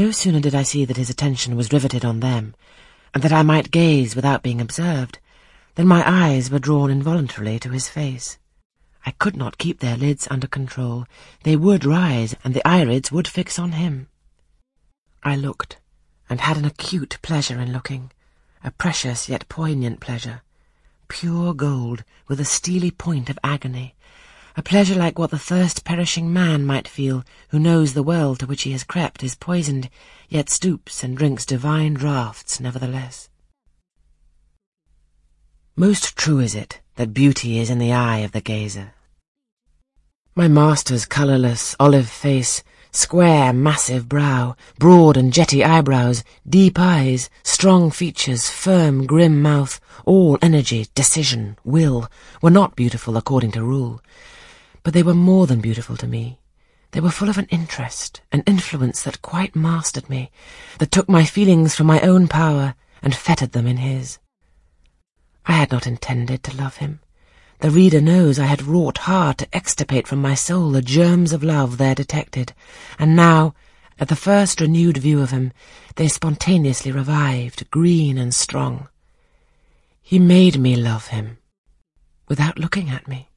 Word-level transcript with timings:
No 0.00 0.12
sooner 0.12 0.40
did 0.40 0.54
I 0.54 0.62
see 0.62 0.86
that 0.86 0.96
his 0.96 1.10
attention 1.10 1.56
was 1.56 1.74
riveted 1.74 2.06
on 2.06 2.20
them, 2.20 2.54
and 3.12 3.22
that 3.22 3.34
I 3.34 3.42
might 3.42 3.70
gaze 3.70 4.16
without 4.16 4.42
being 4.42 4.58
observed, 4.58 5.18
than 5.74 5.86
my 5.86 6.02
eyes 6.10 6.50
were 6.50 6.58
drawn 6.58 6.90
involuntarily 6.90 7.58
to 7.58 7.68
his 7.68 7.90
face. 7.90 8.38
I 9.04 9.10
could 9.10 9.36
not 9.36 9.58
keep 9.58 9.80
their 9.80 9.98
lids 9.98 10.26
under 10.30 10.46
control. 10.46 11.04
They 11.42 11.54
would 11.54 11.84
rise, 11.84 12.34
and 12.42 12.54
the 12.54 12.62
irids 12.64 13.12
would 13.12 13.28
fix 13.28 13.58
on 13.58 13.72
him. 13.72 14.08
I 15.22 15.36
looked, 15.36 15.78
and 16.30 16.40
had 16.40 16.56
an 16.56 16.64
acute 16.64 17.18
pleasure 17.20 17.60
in 17.60 17.70
looking, 17.70 18.10
a 18.64 18.70
precious 18.70 19.28
yet 19.28 19.50
poignant 19.50 20.00
pleasure, 20.00 20.40
pure 21.08 21.52
gold 21.52 22.04
with 22.26 22.40
a 22.40 22.46
steely 22.46 22.90
point 22.90 23.28
of 23.28 23.38
agony, 23.44 23.94
a 24.56 24.62
pleasure 24.62 24.94
like 24.94 25.18
what 25.18 25.30
the 25.30 25.38
thirst 25.38 25.84
perishing 25.84 26.32
man 26.32 26.64
might 26.64 26.88
feel 26.88 27.24
who 27.48 27.58
knows 27.58 27.94
the 27.94 28.02
well 28.02 28.34
to 28.36 28.46
which 28.46 28.62
he 28.62 28.72
has 28.72 28.84
crept 28.84 29.22
is 29.22 29.34
poisoned, 29.34 29.88
yet 30.28 30.50
stoops 30.50 31.04
and 31.04 31.16
drinks 31.16 31.46
divine 31.46 31.94
draughts 31.94 32.60
nevertheless. 32.60 33.28
Most 35.76 36.16
true 36.16 36.40
is 36.40 36.54
it 36.54 36.80
that 36.96 37.14
beauty 37.14 37.58
is 37.58 37.70
in 37.70 37.78
the 37.78 37.92
eye 37.92 38.18
of 38.18 38.32
the 38.32 38.40
gazer. 38.40 38.92
My 40.34 40.48
master's 40.48 41.06
colourless 41.06 41.74
olive 41.80 42.08
face, 42.08 42.62
square 42.92 43.52
massive 43.52 44.08
brow, 44.08 44.56
broad 44.78 45.16
and 45.16 45.32
jetty 45.32 45.64
eyebrows, 45.64 46.24
deep 46.48 46.78
eyes, 46.78 47.30
strong 47.42 47.90
features, 47.90 48.50
firm 48.50 49.06
grim 49.06 49.40
mouth, 49.40 49.80
all 50.04 50.38
energy, 50.42 50.86
decision, 50.94 51.56
will, 51.64 52.08
were 52.42 52.50
not 52.50 52.76
beautiful 52.76 53.16
according 53.16 53.52
to 53.52 53.62
rule, 53.62 54.00
but 54.82 54.94
they 54.94 55.02
were 55.02 55.14
more 55.14 55.46
than 55.46 55.60
beautiful 55.60 55.96
to 55.96 56.06
me. 56.06 56.40
They 56.92 57.00
were 57.00 57.10
full 57.10 57.28
of 57.28 57.38
an 57.38 57.46
interest, 57.50 58.20
an 58.32 58.42
influence 58.46 59.02
that 59.02 59.22
quite 59.22 59.54
mastered 59.54 60.10
me, 60.10 60.30
that 60.78 60.90
took 60.90 61.08
my 61.08 61.24
feelings 61.24 61.74
from 61.74 61.86
my 61.86 62.00
own 62.00 62.26
power 62.26 62.74
and 63.02 63.14
fettered 63.14 63.52
them 63.52 63.66
in 63.66 63.76
his. 63.76 64.18
I 65.46 65.52
had 65.52 65.70
not 65.70 65.86
intended 65.86 66.42
to 66.44 66.56
love 66.56 66.76
him. 66.76 67.00
The 67.60 67.70
reader 67.70 68.00
knows 68.00 68.38
I 68.38 68.46
had 68.46 68.62
wrought 68.62 68.98
hard 68.98 69.38
to 69.38 69.56
extirpate 69.56 70.08
from 70.08 70.20
my 70.20 70.34
soul 70.34 70.70
the 70.70 70.82
germs 70.82 71.32
of 71.32 71.42
love 71.42 71.76
there 71.78 71.94
detected, 71.94 72.54
and 72.98 73.14
now, 73.14 73.54
at 73.98 74.08
the 74.08 74.16
first 74.16 74.60
renewed 74.60 74.96
view 74.96 75.20
of 75.20 75.30
him, 75.30 75.52
they 75.96 76.08
spontaneously 76.08 76.90
revived, 76.90 77.70
green 77.70 78.16
and 78.16 78.34
strong. 78.34 78.88
He 80.02 80.18
made 80.18 80.58
me 80.58 80.74
love 80.74 81.08
him, 81.08 81.38
without 82.28 82.58
looking 82.58 82.88
at 82.90 83.06
me. 83.06 83.29